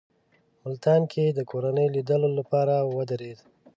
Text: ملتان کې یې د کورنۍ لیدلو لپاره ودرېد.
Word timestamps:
ملتان 0.63 1.01
کې 1.11 1.21
یې 1.25 1.31
د 1.37 1.39
کورنۍ 1.51 1.87
لیدلو 1.95 2.29
لپاره 2.39 2.75
ودرېد. 2.95 3.39